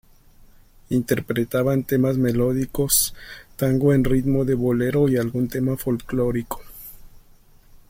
Interpretaban 0.89 1.83
temas 1.83 2.17
melódicos, 2.17 3.13
tangos 3.55 3.93
en 3.93 4.03
ritmo 4.03 4.45
de 4.45 4.55
bolero 4.55 5.07
y 5.07 5.17
algún 5.17 5.47
tema 5.47 5.77
folklórico. 5.77 6.59